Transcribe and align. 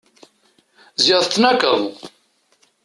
Ziɣ 1.03 1.21
tetnakeḍ! 1.23 1.81